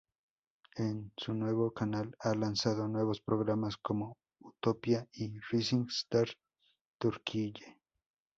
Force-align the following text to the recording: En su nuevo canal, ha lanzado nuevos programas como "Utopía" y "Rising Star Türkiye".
En 0.77 1.11
su 1.15 1.35
nuevo 1.35 1.75
canal, 1.75 2.15
ha 2.21 2.33
lanzado 2.33 2.87
nuevos 2.87 3.21
programas 3.21 3.77
como 3.77 4.17
"Utopía" 4.39 5.07
y 5.13 5.37
"Rising 5.51 5.85
Star 5.91 6.27
Türkiye". 6.97 7.79